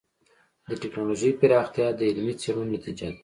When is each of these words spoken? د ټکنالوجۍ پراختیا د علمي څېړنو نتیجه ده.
د 0.69 0.71
ټکنالوجۍ 0.81 1.31
پراختیا 1.39 1.87
د 1.95 1.99
علمي 2.09 2.33
څېړنو 2.41 2.71
نتیجه 2.75 3.07
ده. 3.13 3.19